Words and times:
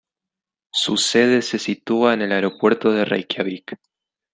Su 0.73 0.97
sede 0.97 1.43
se 1.43 1.59
sitúa 1.59 2.15
en 2.15 2.23
el 2.23 2.31
Aeropuerto 2.31 2.91
de 2.91 3.05
Reykjavík. 3.05 3.77